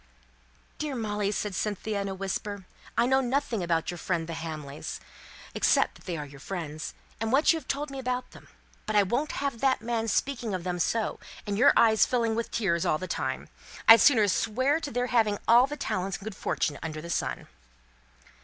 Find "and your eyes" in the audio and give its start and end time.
11.45-12.07